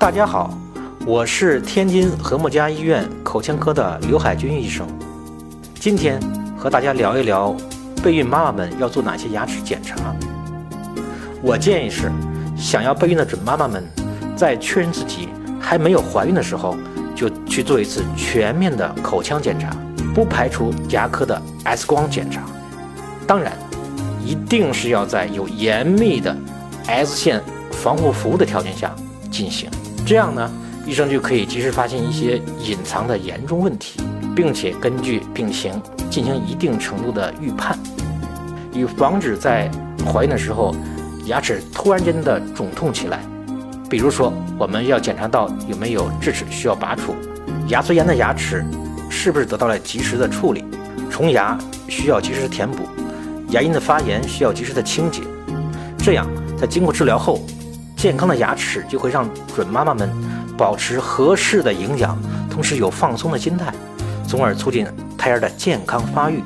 [0.00, 0.58] 大家好，
[1.04, 4.86] 我是天津和睦家医院口腔科的刘海军医生。
[5.74, 6.18] 今天
[6.56, 7.54] 和大家聊一聊
[8.02, 9.96] 备孕妈妈们要做哪些牙齿检查。
[11.42, 12.10] 我建议是，
[12.56, 13.84] 想要备孕的准妈妈们，
[14.34, 15.28] 在确认自己
[15.60, 16.78] 还没有怀孕的时候，
[17.14, 19.70] 就去做一次全面的口腔检查，
[20.14, 22.40] 不排除牙科的 X 光检查。
[23.26, 23.52] 当然，
[24.24, 26.34] 一定是要在有严密的
[26.86, 28.90] X 线防护服务的条件下
[29.30, 29.70] 进行。
[30.10, 30.50] 这样呢，
[30.84, 34.00] 医生就可以及时发现一些隐藏的严重问题，
[34.34, 37.78] 并且根据病情进行一定程度的预判，
[38.72, 39.70] 以防止在
[40.04, 40.74] 怀孕的时候
[41.26, 43.20] 牙齿突然间的肿痛起来。
[43.88, 47.14] 比如说，我们要检查到有没有智齿需要拔除，
[47.68, 48.66] 牙髓炎的牙齿
[49.08, 50.64] 是不是得到了及时的处理，
[51.08, 51.56] 虫牙
[51.86, 52.82] 需要及时填补，
[53.50, 55.22] 牙龈的发炎需要及时的清洁。
[55.98, 56.26] 这样，
[56.58, 57.46] 在经过治疗后。
[58.00, 60.10] 健康的牙齿就会让准妈妈们
[60.56, 63.74] 保持合适的营养，同时有放松的心态，
[64.26, 64.86] 从而促进
[65.18, 66.42] 胎儿的健康发育。